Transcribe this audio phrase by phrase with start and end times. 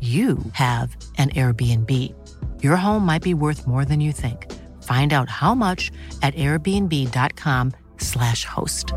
[0.00, 2.12] you have an Airbnb.
[2.60, 4.50] Your home might be worth more than you think.
[4.82, 8.92] Find out how much at airbnb.com/slash host.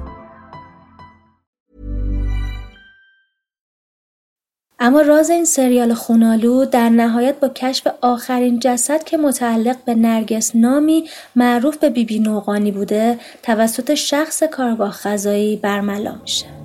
[4.79, 10.55] اما راز این سریال خونالو در نهایت با کشف آخرین جسد که متعلق به نرگس
[10.55, 16.64] نامی معروف به بیبی نوقانی بوده توسط شخص کارگاه غذایی برملا میشه.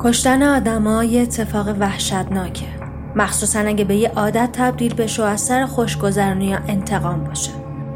[0.00, 2.66] کشتن آدما یه اتفاق وحشتناکه.
[3.16, 7.50] مخصوصا اگه به یه عادت تبدیل بشه و از سر خوشگذرانی یا انتقام باشه.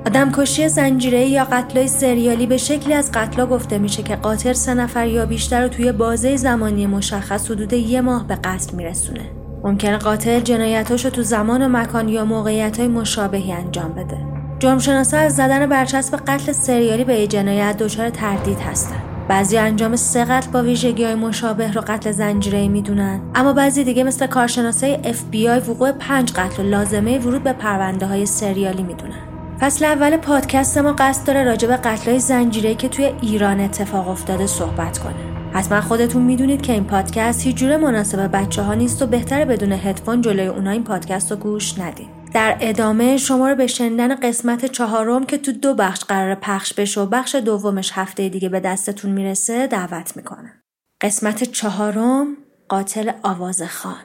[0.06, 4.74] آدم کشی زنجیره یا قتلای سریالی به شکلی از قتلا گفته میشه که قاتل سه
[4.74, 9.30] نفر یا بیشتر رو توی بازه زمانی مشخص حدود یه ماه به قتل میرسونه.
[9.64, 14.18] ممکنه قاتل جنایتاشو تو زمان و مکان یا موقعیت های مشابهی انجام بده.
[14.58, 19.01] جرمشناسا از زدن برچسب قتل سریالی به یه جنایت دچار تردید هستن.
[19.28, 23.20] بعضی انجام سه قتل با ویژگی های مشابه رو قتل زنجیره می‌دونن.
[23.34, 28.26] اما بعضی دیگه مثل کارشناسای FBI وقوع پنج قتل و لازمه ورود به پرونده های
[28.26, 29.22] سریالی می‌دونن.
[29.60, 34.08] فصل اول پادکست ما قصد داره راجع به قتل های زنجیره که توی ایران اتفاق
[34.08, 35.14] افتاده صحبت کنه.
[35.52, 39.72] حتما خودتون می‌دونید که این پادکست هیچ جوره مناسب بچه ها نیست و بهتره بدون
[39.72, 44.66] هدفون جلوی اونا این پادکست رو گوش ندید در ادامه شما رو به شنیدن قسمت
[44.66, 49.10] چهارم که تو دو بخش قرار پخش بشه و بخش دومش هفته دیگه به دستتون
[49.10, 50.62] می‌رسه دعوت می‌کنم.
[51.00, 52.36] قسمت چهارم
[52.68, 54.04] قاتل آواز خان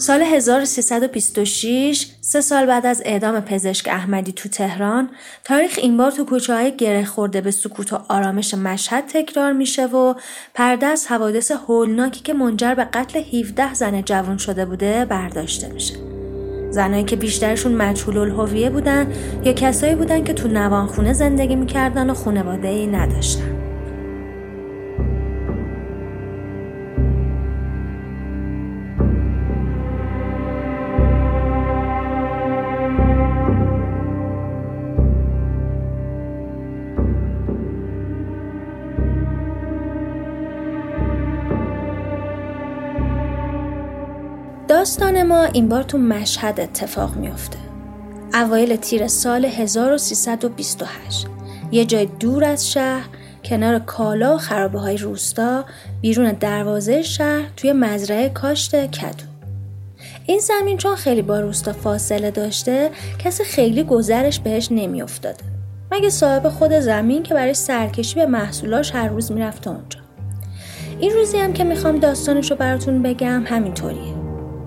[0.00, 5.10] سال 1326 سه سال بعد از اعدام پزشک احمدی تو تهران
[5.44, 9.86] تاریخ این بار تو کوچه های گره خورده به سکوت و آرامش مشهد تکرار میشه
[9.86, 10.14] و
[10.54, 15.94] پرده از حوادث هولناکی که منجر به قتل 17 زن جوان شده بوده برداشته میشه.
[16.70, 19.12] زنایی که بیشترشون مجهول الهویه بودن
[19.44, 23.59] یا کسایی بودن که تو نوانخونه زندگی می‌کردن و خانواده ای نداشتن.
[44.80, 47.58] داستان ما این بار تو مشهد اتفاق میافته.
[48.34, 51.26] اوایل تیر سال 1328
[51.72, 53.08] یه جای دور از شهر
[53.44, 55.64] کنار کالا و خرابه های روستا
[56.00, 59.24] بیرون دروازه شهر توی مزرعه کاشت کدو.
[60.26, 65.44] این زمین چون خیلی با روستا فاصله داشته کسی خیلی گذرش بهش نمیافتاده.
[65.92, 70.00] مگه صاحب خود زمین که برای سرکشی به محصولاش هر روز می‌رفته اونجا.
[71.00, 74.19] این روزی هم که می‌خوام داستانش رو براتون بگم همینطوریه.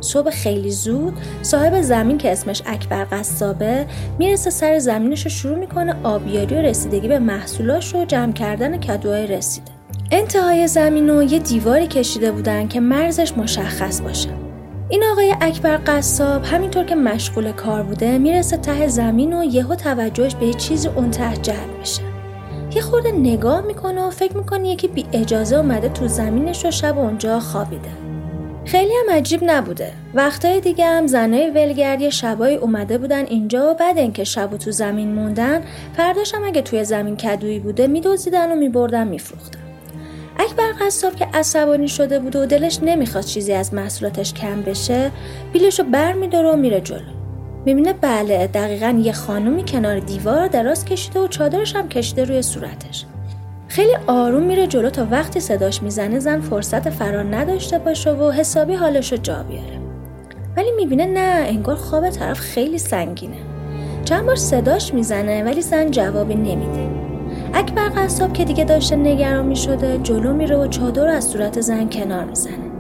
[0.04, 3.86] صبح خیلی زود صاحب زمین که اسمش اکبر قصابه
[4.20, 9.28] می‌رسه سر زمینش رو شروع می‌کنه آبیاری و رسیدگی به محصولاش رو جمع کردن کدوهای
[9.28, 9.72] رسیده.
[10.12, 14.30] انتهای زمین رو یه دیواری کشیده بودن که مرزش مشخص باشه.
[14.90, 20.36] این آقای اکبر قصاب همینطور که مشغول کار بوده می‌رسه ته زمین و یهو توجهش
[20.36, 22.02] به یه چیزی اون ته جلب میشه.
[22.76, 26.98] یه خورده نگاه می‌کنه و فکر می‌کنه یکی بی اجازه اومده تو زمینش و شب
[26.98, 27.90] اونجا خوابیده.
[28.66, 29.92] خیلی هم عجیب نبوده.
[30.14, 34.72] وقتای دیگه هم زنای ولگردی شبایی اومده بودن اینجا و بعد اینکه شب و تو
[34.72, 35.62] زمین موندن
[35.98, 39.60] فرداش هم اگه توی زمین کدویی بوده میدوزیدن و میبردن میفروختن.
[40.40, 45.12] اکبر قصاب که عصبانی شده بود و دلش نمی‌خواد چیزی از محصولاتش کم بشه
[45.54, 47.00] بیلش رو بر میداره و میره جلو.
[47.66, 53.06] می‌بینه بله دقیقا یه خانومی کنار دیوار دراز کشیده و چادرش هم کشیده روی صورتش.
[53.74, 58.74] خیلی آروم میره جلو تا وقتی صداش می‌زنه زن فرصت فرار نداشته باشه و حسابی
[58.74, 59.80] حالش رو جا بیاره.
[60.58, 63.38] ولی می‌بینه نه انگار خواب طرف خیلی سنگینه.
[64.06, 66.90] چند بار صداش می‌زنه ولی زن جوابی نمیده.
[67.54, 72.24] اکبر قصاب که دیگه داشته نگران می‌شده جلو میره و چادر از صورت زن کنار
[72.26, 72.72] می‌زنه.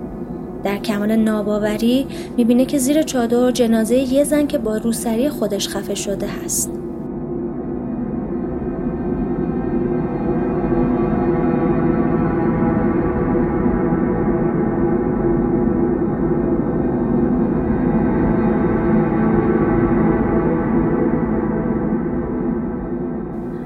[0.63, 2.07] در کمال ناباوری
[2.37, 6.71] می‌بینه که زیر چادر جنازه یه زن که با روسری خودش خفه شده هست.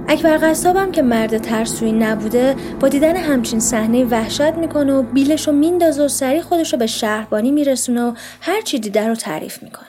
[0.09, 5.53] اکبر قصابم که مرد ترسویی نبوده با دیدن همچین صحنه وحشت می‌کنه و بیلش رو
[5.53, 9.87] میندازه و سریع خودش رو به شهربانی میرسونه و هر چی دیده رو تعریف می‌کنه.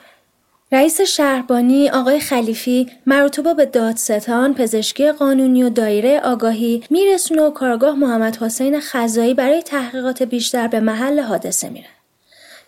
[0.73, 7.95] رئیس شهربانی آقای خلیفی مرتوبه به دادستان پزشکی قانونی و دایره آگاهی میرسونه و کارگاه
[7.95, 11.89] محمد حسین خزایی برای تحقیقات بیشتر به محل حادثه میره.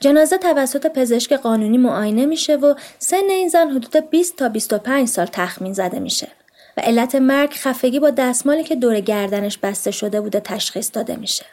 [0.01, 5.27] جنازه توسط پزشک قانونی معاینه میشه و سن این زن حدود 20 تا 25 سال
[5.33, 6.29] تخمین زده میشه.
[6.77, 11.45] و علت مرگ خفگی با دستمالی که دور گردنش بسته شده بوده تشخیص داده میشه.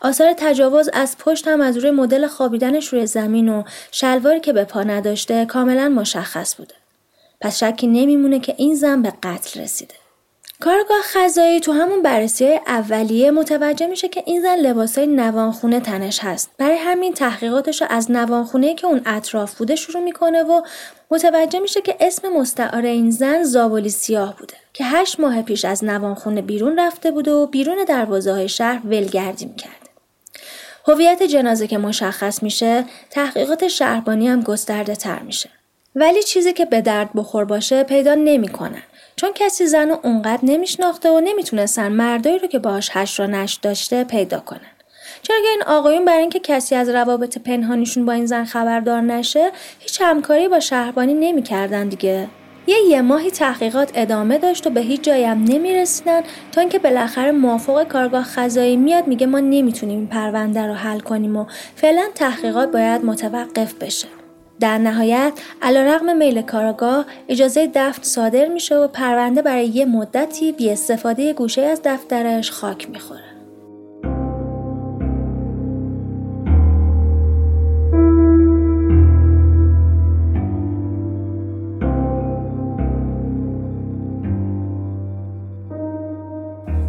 [0.00, 4.64] آثار تجاوز از پشت هم از روی مدل خوابیدنش روی زمین و شلواری که به
[4.64, 6.74] پا نداشته کاملا مشخص بوده.
[7.40, 9.94] پس شکی نمیمونه که این زن به قتل رسیده.
[10.60, 16.50] کارگاه خزایی تو همون بررسی اولیه متوجه میشه که این زن لباسای نوانخونه تنش هست.
[16.58, 20.62] برای همین تحقیقاتش رو از نوانخونه که اون اطراف بوده شروع می‌کنه و
[21.10, 25.84] متوجه میشه که اسم مستعار این زن زابولی سیاه بوده که هشت ماه پیش از
[25.84, 29.76] نوانخونه بیرون رفته بوده و بیرون دروازه های شهر ولگردی می‌کرده.
[30.88, 35.50] هویت جنازه که مشخص میشه تحقیقات شهربانی هم گسترده تر میشه.
[35.94, 38.82] ولی چیزی که به درد بخور باشه پیدا نمی‌کنن
[39.18, 43.54] چون کسی زن رو اونقدر نمیشناخته و نمی‌تونستن مردایی رو که باهاش هش را نش
[43.54, 44.60] داشته پیدا کنن.
[45.22, 49.50] چرا که این آقایون برای اینکه کسی از روابط پنهانیشون با این زن خبردار نشه
[49.78, 52.28] هیچ همکاری با شهربانی نمی‌کردن دیگه.
[52.66, 56.22] یه یه ماهی تحقیقات ادامه داشت و به هیچ جایی هم نمی‌رسیدن
[56.52, 61.36] تا اینکه بالاخره موافق کارگاه خزایی میاد میگه ما نمی‌تونیم این پرونده رو حل کنیم
[61.36, 61.46] و
[61.76, 64.08] فعلا تحقیقات باید متوقف بشه.
[64.60, 65.32] در نهایت
[65.80, 71.62] رقم میل کارگاه اجازه دفن صادر میشه و پرونده برای یه مدتی بی استفاده گوشه
[71.62, 73.20] از دفترش خاک می‌خوره.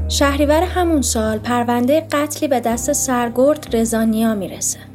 [0.10, 4.87] شهریور همون سال پرونده قتلی به دست سرگرد رزانیا می‌رسه.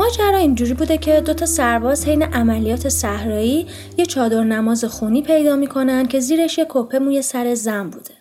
[0.00, 3.66] ماجرا اینجوری بوده که دو تا سرباز حین عملیات صحرایی
[3.96, 8.14] یه چادر نماز خونی پیدا می‌کنن که زیرش یه کپه موی سر زن بوده.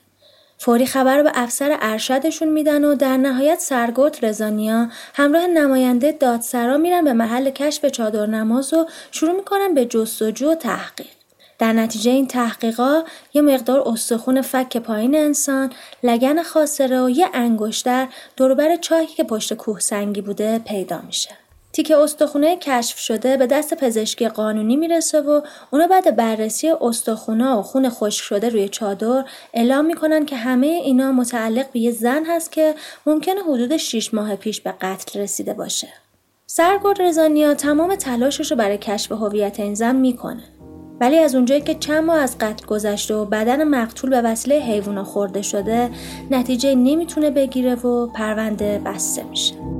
[0.57, 6.77] فوری خبر رو به افسر ارشدشون میدن و در نهایت سرگرد رزانیا همراه نماینده دادسرا
[6.77, 11.07] میرن به محل کشف چادر نماز و شروع می‌کنن به جستجو و تحقیق.
[11.59, 18.07] در نتیجه این تحقیقا یه مقدار استخون فک پایین انسان، لگن خاصره و یه انگشتر
[18.38, 21.49] دوربر چاهی که پشت کوه سنگی بوده پیدا میشه.
[21.73, 27.61] تیکه استخونه کشف شده به دست پزشکی قانونی می‌رسه و اونا بعد بررسی استخونه و
[27.61, 32.51] خون خشک شده روی چادر اعلام می‌کنن که همه اینا متعلق به یه زن هست
[32.51, 35.88] که ممکنه حدود 6 ماه پیش به قتل رسیده باشه.
[36.47, 40.43] سرگرد رزانیا تمام تلاشش رو برای کشف هویت این زن می‌کنه.
[41.01, 45.03] ولی از اونجایی که چند ماه از قتل گذشته و بدن مقتول به وسیله حیوونا
[45.03, 45.89] خورده شده
[46.31, 49.78] نتیجه نمی‌تونه بگیره و پرونده بسته میشه.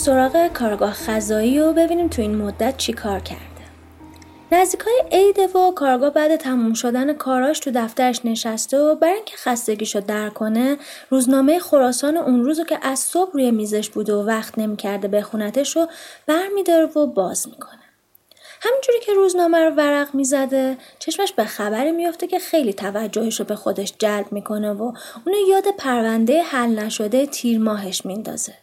[0.00, 3.44] سراغ کارگاه خزایی و ببینیم تو این مدت چی کار کرده.
[4.52, 10.00] نزدیکای عید و کارگاه بعد تموم شدن کاراش تو دفترش نشسته و برای اینکه خستگیشو
[10.00, 10.76] در کنه
[11.10, 15.88] روزنامه خراسان اون روزو که از صبح روی میزش بوده و وقت نمی‌کرده بخونتش رو
[16.26, 17.80] برمیداره و باز می‌کنه.
[18.60, 23.56] همینجوری که روزنامه رو ورق می‌زده چشمش به خبری میافته که خیلی توجهش رو به
[23.56, 24.82] خودش جلب می‌کنه و
[25.26, 28.54] اونو یاد پرونده حل نشده تیر ماهش میندازه.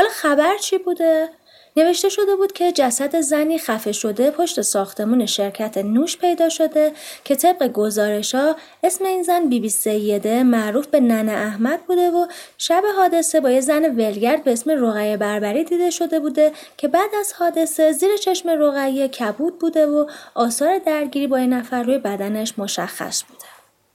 [0.00, 1.28] حالا خبر چی بوده؟
[1.76, 6.92] نوشته شده بود که جسد زنی خفه شده پشت ساختمون شرکت نوش پیدا شده
[7.24, 12.10] که طبق گزارش ها اسم این زن بیبی بی سیده معروف به ننه احمد بوده
[12.10, 12.26] و
[12.58, 17.10] شب حادثه با یه زن ولگرد به اسم رقیه بربری دیده شده بوده که بعد
[17.20, 22.54] از حادثه زیر چشم رقیه کبود بوده و آثار درگیری با این نفر روی بدنش
[22.58, 23.49] مشخص بوده.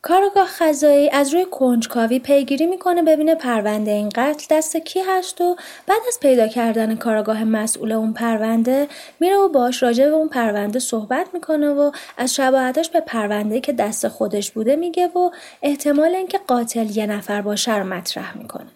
[0.08, 5.56] کارگاه خزایی از روی کنجکاوی پیگیری می‌کنه ببینه پرونده این قتل دست کی هست و
[5.88, 8.88] بعد از پیدا کردن کارگاه مسئول اون پرونده
[9.20, 13.74] میره و باش راجع به اون پرونده صحبت می‌کنه و از شباهتش به پرونده که
[13.74, 15.30] دست خودش بوده میگه و
[15.62, 18.68] احتمال اینکه قاتل یه نفر باشه رو مطرح می‌کنه.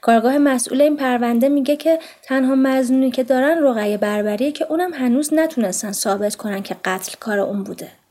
[0.00, 5.34] کارگاه مسئول این پرونده میگه که تنها مزنونی که دارن رقیه بربریه که اونم هنوز
[5.34, 8.01] نتونستن ثابت کنن که قتل کار اون بوده.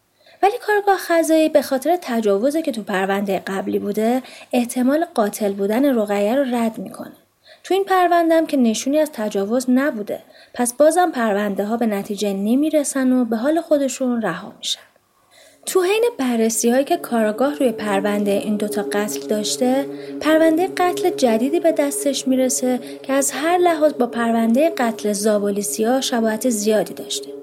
[0.43, 4.21] ولی کارگاه خزایی به خاطر تجاوزی که تو پرونده قبلی بوده
[4.53, 7.11] احتمال قاتل بودن رقیه رو رد می‌کنه.
[7.63, 10.19] تو این پرونده هم که نشونی از تجاوز نبوده
[10.53, 14.81] پس بازم پرونده ها به نتیجه نمی‌رسن و به حال خودشون رها میشن.
[15.65, 19.85] تو حین بررسی هایی که کارگاه روی پرونده این دوتا قتل داشته
[20.21, 26.49] پرونده قتل جدیدی به دستش می‌رسه که از هر لحاظ با پرونده قتل زابولیسیا شباهت
[26.49, 27.40] زیادی داشته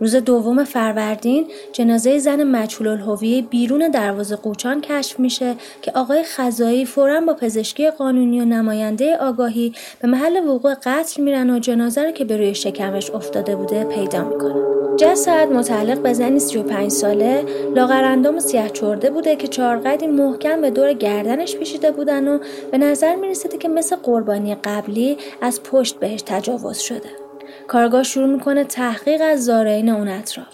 [0.00, 6.84] روز دوم فروردین جنازه زن مجهول الهویه بیرون دروازه قوچان کشف میشه که آقای خزایی
[6.84, 12.10] فورا با پزشکی قانونی و نماینده آگاهی به محل وقوع قتل میرن و جنازه رو
[12.10, 14.80] که به روی شکمش افتاده بوده پیدا می‌کنن.
[14.96, 20.70] جسد متعلق به زنی 35 ساله لاغرندام و سیاه چرده بوده که چارقدی محکم به
[20.70, 22.38] دور گردنش پیشیده بودن و
[22.70, 27.29] به نظر می‌رسیده که مثل قربانی قبلی از پشت بهش تجاوز شده.
[27.70, 30.46] کارگاه شروع می‌کنه تحقیق از زارعین اون اطراف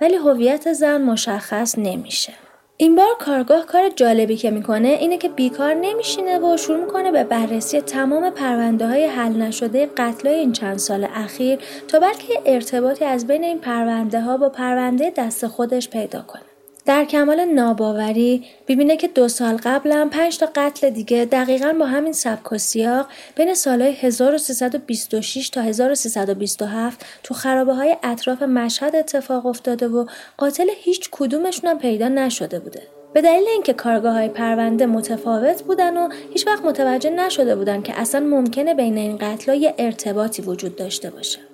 [0.00, 2.32] ولی هویت زن مشخص نمیشه
[2.76, 7.24] این بار کارگاه کار جالبی که می‌کنه اینه که بیکار نمیشینه و شروع می‌کنه به
[7.24, 13.26] بررسی تمام پرونده های حل نشده قتل این چند سال اخیر تا بلکه ارتباطی از
[13.26, 16.53] بین این پرونده ها با پرونده دست خودش پیدا کنه.
[16.86, 21.86] در کمال ناباوری ببینه که دو سال قبل هم پنج تا قتل دیگه دقیقا با
[21.86, 29.46] همین سبک و سیاق بین سالهای 1326 تا 1327 تو خرابه های اطراف مشهد اتفاق
[29.46, 32.82] افتاده و قاتل هیچ کدومشون هم پیدا نشده بوده.
[33.14, 38.00] به دلیل اینکه کارگاه های پرونده متفاوت بودن و هیچ وقت متوجه نشده بودن که
[38.00, 41.53] اصلا ممکنه بین این قتل یه ارتباطی وجود داشته باشه.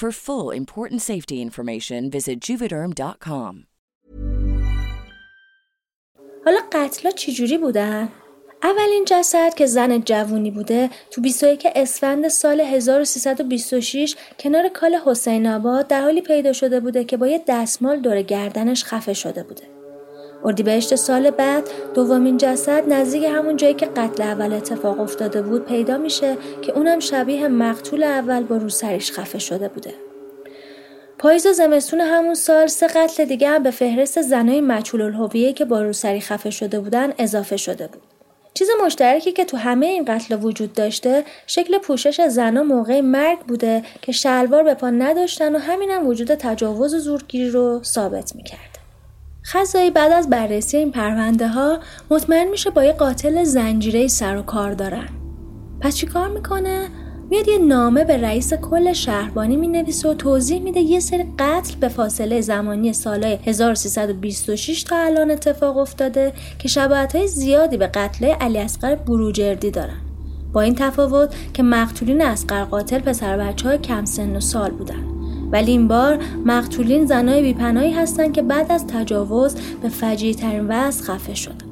[0.00, 3.66] For full important safety information visit juvederm.com.
[6.44, 8.08] حالا قتلا چجوری بودن؟
[8.62, 15.86] اولین جسد که زن جوونی بوده تو 21 اسفند سال 1326 کنار کال حسین آباد
[15.86, 19.79] در حالی پیدا شده بوده که با یه دستمال دور گردنش خفه شده بوده.
[20.44, 25.98] اردیبهشت سال بعد دومین جسد نزدیک همون جایی که قتل اول اتفاق افتاده بود پیدا
[25.98, 29.94] میشه که اونم شبیه مقتول اول با روسریش خفه شده بوده.
[31.18, 35.64] پاییز و زمستون همون سال سه قتل دیگه هم به فهرست زنای مچول الهویه که
[35.64, 38.02] با روسری خفه شده بودن اضافه شده بود.
[38.54, 43.82] چیز مشترکی که تو همه این قتل وجود داشته شکل پوشش زنا موقع مرگ بوده
[44.02, 48.79] که شلوار به پا نداشتن و همینم وجود تجاوز و زورگیری رو ثابت می‌کرد.
[49.44, 51.78] خزایی بعد از بررسی این پرونده ها
[52.10, 55.08] مطمئن میشه با یه قاتل زنجیره سر و کار دارن.
[55.80, 56.88] پس چی کار می‌کنه؟
[57.30, 61.88] میاد یه نامه به رئیس کل شهربانی می‌نویسه و توضیح میده یه سری قتل به
[61.88, 68.58] فاصله زمانی سالهای 1326 تا الان اتفاق افتاده که شباهت های زیادی به قتل علی
[68.58, 70.00] اصغر بروجردی دارن.
[70.52, 75.09] با این تفاوت که مقتولین اصغر قاتل پسر بچه های کم سن و سال بودن.
[75.52, 81.04] ولی این بار مقتولین زنای بیپناهی هستند که بعد از تجاوز به فجیع ترین وضع
[81.04, 81.70] خفه شدن.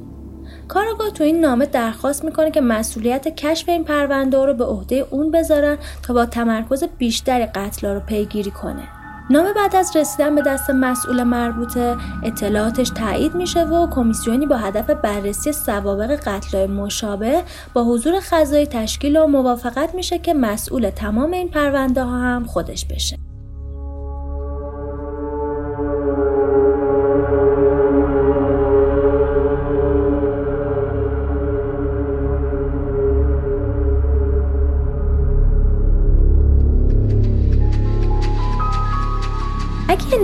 [0.69, 5.31] کارگاه تو این نامه درخواست می‌کنه که مسئولیت کشف این پرونده رو به عهده اون
[5.31, 8.83] بذارن تا با تمرکز بیشتری قتلا رو پیگیری کنه.
[9.31, 14.91] نامه بعد از رسیدن به دست مسئول مربوطه اطلاعاتش تایید میشه و کمیسیونی با هدف
[14.91, 17.43] بررسی سوابق قتل مشابه
[17.75, 22.85] با حضور خزایی تشکیل و موافقت میشه که مسئول تمام این پرونده ها هم خودش
[22.85, 23.28] بشه.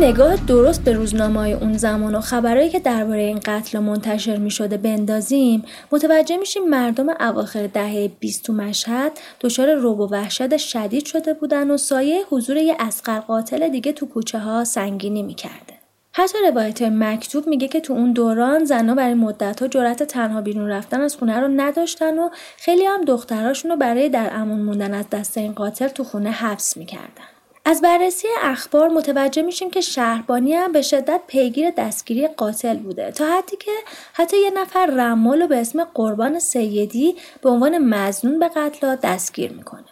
[0.00, 4.50] نگاه درست به روزنامه های اون زمان و خبرهایی که درباره این قتل منتشر می
[4.50, 11.04] شده بندازیم متوجه میشیم مردم اواخر دهه 20 تو مشهد دچار روب و وحشت شدید
[11.04, 15.74] شده بودن و سایه حضور یه اسقر قاتل دیگه تو کوچه ها سنگینی می‌کرده.
[16.12, 20.68] حتی روایت مکتوب میگه که تو اون دوران زنها برای مدت ها جرأت تنها بیرون
[20.68, 25.04] رفتن از خونه رو نداشتن و خیلی هم دختراشون رو برای در امون موندن از
[25.10, 27.33] دست این قاتل تو خونه حبس می‌کردن.
[27.66, 33.10] از بررسی اخبار متوجه میشیم که شهربانی هم به شدت پیگیر دستگیری قاتل بوده.
[33.10, 33.70] تا حدی که
[34.12, 39.84] حتی یه نفر رمال به اسم قربان سیدی به عنوان مزنون به قتل دستگیر می‌کنه.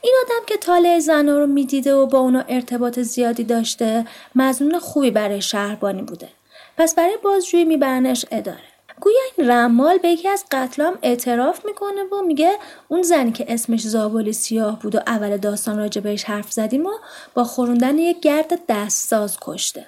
[0.00, 5.10] این آدم که طالع زنا رو می‌دیده و با اونا ارتباط زیادی داشته مزنون خوبی
[5.10, 6.28] برای شهربانی بوده.
[6.76, 8.58] پس برای بازجویی میبرنش اداره.
[9.00, 12.52] گویا این رمال به یکی از قتلام اعتراف می‌کنه و میگه
[12.88, 16.90] اون زنی که اسمش زابل سیاه بود و اول داستان راجع بهش حرف زدیم و
[17.34, 19.86] با خوروندن یک گرد دستساز کشته.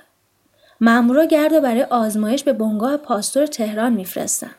[0.81, 4.51] مامورا گرد برای آزمایش به بنگاه پاستور تهران میفرستن.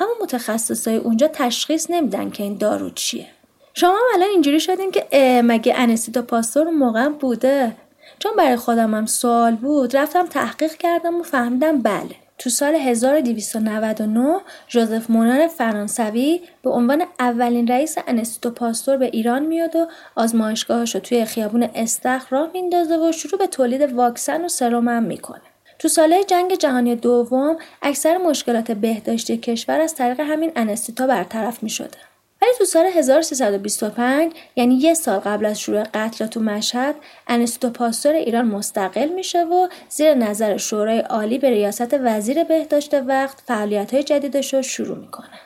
[0.00, 3.26] اما متخصصای اونجا تشخیص نمیدن که این دارو چیه.
[3.74, 7.76] شما هم الان اینجوری شدین که مگه انستیتا پاستور موقع بوده
[8.18, 14.40] چون برای خودم هم سوال بود رفتم تحقیق کردم و فهمیدم بله تو سال 1299
[14.70, 21.00] ژوزف مونر فرانسوی به عنوان اولین رئیس انستیتو پاستور به ایران میاد و آزمایشگاهش رو
[21.00, 25.42] توی خیابون استخر راه میندازه و شروع به تولید واکسن و سرم هم می‌کنه.
[25.78, 31.70] تو ساله جنگ جهانی دوم اکثر مشکلات بهداشتی کشور از طریق همین انستیتا برطرف می
[31.70, 32.15] شده.
[32.46, 36.94] ولی تو سال 1325 یعنی یه سال قبل از شروع قتل تو مشهد
[37.28, 43.42] انستو پاستور ایران مستقل میشه و زیر نظر شورای عالی به ریاست وزیر بهداشت وقت
[43.46, 45.40] فعالیت های جدیدش رو شروع می‌کنه.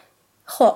[0.44, 0.74] خب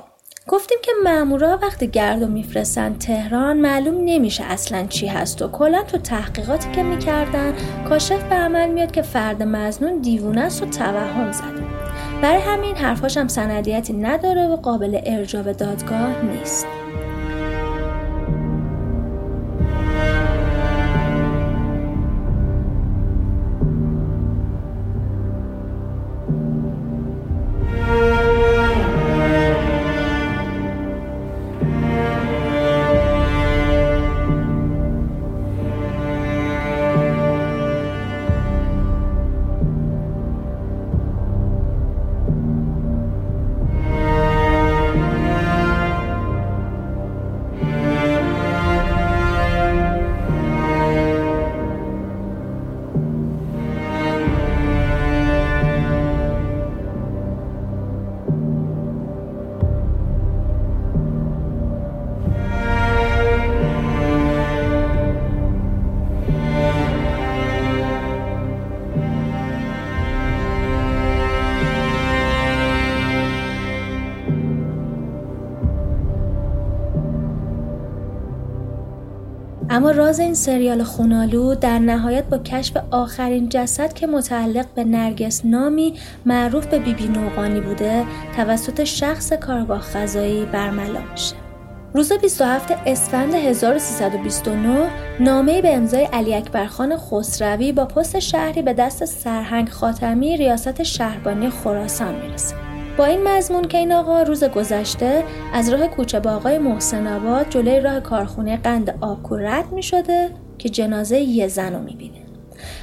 [0.49, 5.99] گفتیم که مامورا وقتی گردو میفرستن تهران معلوم نمیشه اصلا چی هست و کلا تو
[5.99, 7.55] تحقیقاتی که می‌کردن
[7.89, 11.74] کاشف به عمل میاد که فرد مزنون دیوونه است و توهم زده.
[12.23, 16.67] برای همین حرفاش هم سندیتی نداره و قابل ارجاع به دادگاه نیست.
[79.85, 85.45] اما راز این سریال خونالو در نهایت با کشف آخرین جسد که متعلق به نرگس
[85.45, 85.95] نامی
[86.27, 88.05] معروف به بیبی نوقانی بوده
[88.37, 91.37] توسط شخص کارگاه خزایی برملا میشه.
[91.95, 99.05] روز 27 اسفند 1329 نامه به امضای علی اکبرخان خسروی با پست شهری به دست
[99.05, 102.64] سرهنگ خاتمی ریاست شهربانی خراسان می‌رسه.
[102.97, 107.51] با این مضمون که این آقا روز گذشته از راه کوچه با آقای محسن آباد
[107.51, 112.25] جلوی راه کارخونه قند آبکو رد می شده که جنازه یه زن رو می بینه.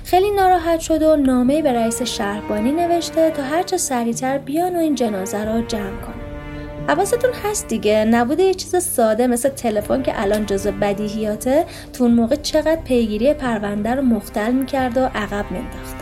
[0.04, 4.96] خیلی ناراحت شد و نامه به رئیس شهربانی نوشته تا هرچه سریعتر بیان و این
[4.96, 6.22] جنازه رو جمع کنه.
[6.88, 12.14] حواستون هست دیگه نبوده یه چیز ساده مثل تلفن که الان جزو بدیهیاته تو اون
[12.14, 16.01] موقع چقدر پیگیری پرونده رو مختل می‌کرد و عقب مینداخته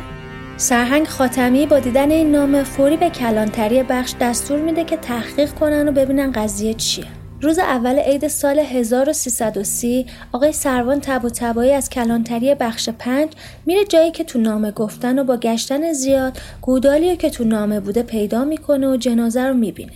[0.61, 5.87] سرهنگ خاتمی با دیدن این نامه فوری به کلانتری بخش دستور میده که تحقیق کنن
[5.87, 7.05] و ببینن قضیه چیه.
[7.41, 13.29] روز اول عید سال 1330 آقای سروان تب و تبایی از کلانتری بخش پنج
[13.65, 18.03] میره جایی که تو نامه گفتن و با گشتن زیاد گودالی که تو نامه بوده
[18.03, 19.93] پیدا می‌کنه و جنازه رو می‌بینه.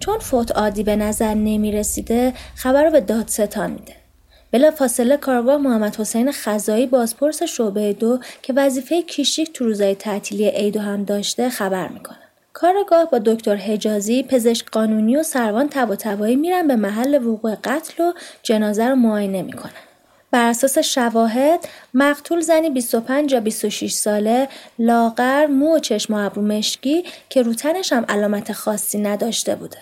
[0.00, 4.05] چون فوت عادی به نظر نمی‌رسیده خبر رو به دادستان میده.
[4.52, 10.48] بلا فاصله کارگاه محمد حسین خزایی بازپرس شعبه دو که وظیفه کیشیک تو روزای تعطیلی
[10.48, 12.18] عید هم داشته خبر می‌کنه.
[12.52, 17.54] کارگاه با دکتر حجازی پزشک قانونی و سروان تب و تبایی میرن به محل وقوع
[17.54, 19.70] قتل و جنازه رو معاینه می‌کنن.
[20.30, 26.42] بر اساس شواهد مقتول زنی 25 یا 26 ساله لاغر مو و چشم و ابرو
[26.42, 29.78] مشکی که رو تنش هم علامت خاصی نداشته بوده.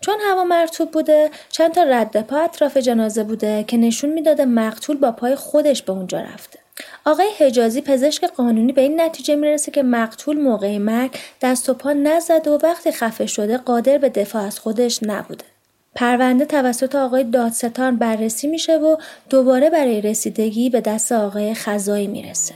[0.00, 4.96] چون هوا مرتوب بوده چند تا رد پا اطراف جنازه بوده که نشون می‌داده مقتول
[4.96, 6.58] با پای خودش به اونجا رفته.
[7.04, 11.10] آقای حجازی پزشک قانونی به این نتیجه می‌رسه که مقتول موقع مرگ
[11.42, 15.44] دست و پا نزده و وقتی خفه شده قادر به دفاع از خودش نبوده.
[15.94, 18.96] پرونده توسط آقای دادستان بررسی میشه و
[19.30, 22.54] دوباره برای رسیدگی به دست آقای خزایی می‌رسه.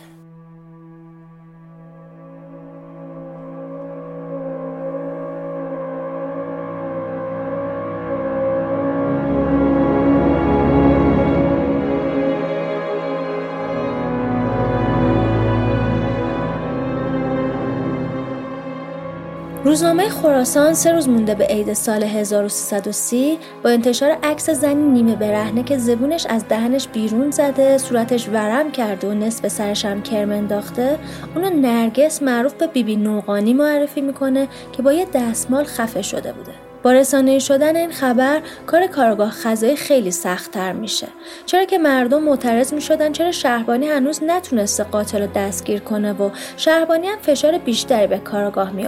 [19.83, 25.63] روزنامه خراسان سه روز مونده به عید سال 1330 با انتشار عکس زنی نیمه برهنه
[25.63, 30.99] که زبونش از دهنش بیرون زده صورتش ورم کرده و نصف سرش هم کرم انداخته
[31.35, 36.53] اونو نرگس معروف به بیبی نوقانی معرفی می‌کنه که با یه دستمال خفه شده بوده.
[36.83, 41.09] با رسانه شدن این خبر کار کارگاه خزایی خیلی سختتر میشه.
[41.47, 47.07] چرا که مردم معترض می‌شدن چرا شهربانی هنوز نتونسته قاتل رو دستگیر کنه و شهربانی
[47.07, 48.87] هم فشار بیشتری به کارگاه می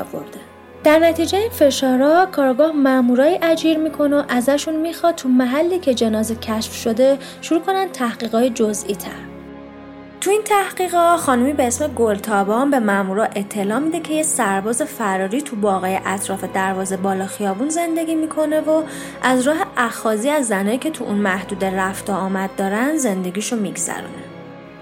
[0.84, 6.34] در نتیجه این فشارا کارگاه مامورای اجیر می‌کنه و ازشون می‌خواد تو محلی که جنازه
[6.34, 9.10] کشف شده شروع کنن تحقیقای جزئی تر.
[10.20, 15.42] تو این تحقیقا خانمی به اسم گلتابان به مامورا اطلاع میده که یه سرباز فراری
[15.42, 18.82] تو باغای اطراف دروازه بالا خیابون زندگی می‌کنه و
[19.22, 24.33] از راه اخازی از زنایی که تو اون محدود رفت آمد دارن زندگیشو میگذرونه.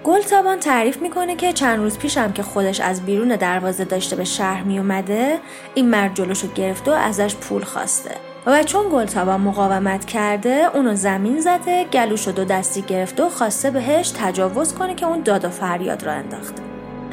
[0.04, 4.62] گلتابان تعریف می‌کنه که چند روز پیشم که خودش از بیرون دروازه داشته به شهر
[4.62, 5.38] میومده
[5.74, 8.10] این مرد جلوشو گرفته و ازش پول خواسته.
[8.46, 14.12] و چون گلتابان مقاومت کرده اونو زمین زده گلوشو دو دستی گرفته و خواسته بهش
[14.18, 16.62] تجاوز کنه که اون داد و فریاد را انداخته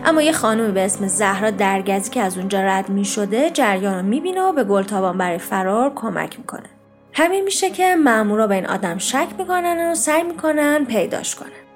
[0.06, 4.06] اما یه خانومی به اسم زهرا درگزی که از اونجا رد می شده جریان رو
[4.06, 6.70] می‌بینه و به گلتابان برای فرار کمک می‌کنه.
[7.14, 11.69] همین میشه که مامورا به این آدم شک می‌کنن و سعی می‌کنن پیداش کنن.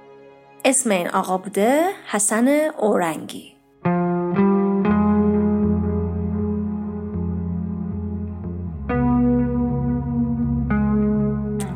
[0.66, 2.48] اسم این آقا بوده حسن
[2.78, 3.54] اورنگی.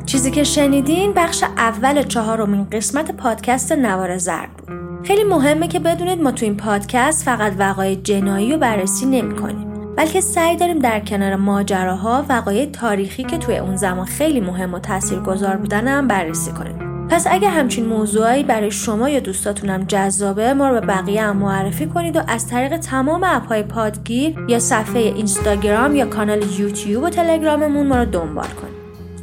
[0.06, 4.68] چیزی که شنیدین بخش اول چهارمین قسمت پادکست نوار زرد بود.
[5.06, 9.94] خیلی مهمه که بدونید ما تو این پادکست فقط وقایع جنایی رو بررسی نمی کنیم
[9.96, 14.78] بلکه سعی داریم در کنار ماجراها وقایع تاریخی که توی اون زمان خیلی مهم و
[14.78, 16.87] تاثیرگذار بودن هم بررسی کنیم.
[17.10, 21.86] پس اگه همچین موضوعایی برای شما یا دوستاتونم جذابه ما رو به بقیه هم معرفی
[21.86, 27.86] کنید و از طریق تمام اپهای پادگیر یا صفحه اینستاگرام یا کانال یوتیوب و تلگراممون
[27.86, 28.78] ما رو دنبال کنید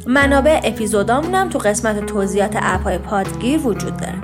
[0.06, 4.14] منابع اپیزودامون هم تو قسمت توضیحات اپهای پادگیر وجود داره.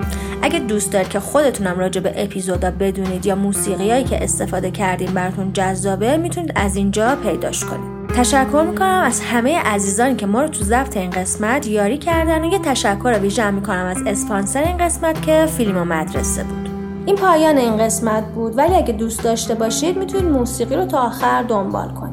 [0.41, 5.53] اگه دوست دارید که خودتونم راجع به اپیزودا بدونید یا موسیقیایی که استفاده کردیم براتون
[5.53, 7.92] جذابه می‌تونید از اینجا پیداش کنید.
[8.15, 12.51] تشکر می‌کنم از همه عزیزانی که ما رو تو ضبط این قسمت یاری کردن و
[12.51, 16.69] یه تشکر ویژه می‌کنم از اسپانسر این قسمت که فیلم و مدرسه بود.
[17.05, 21.43] این پایان این قسمت بود ولی اگه دوست داشته باشید می‌تونید موسیقی رو تا آخر
[21.43, 22.12] دنبال کنید.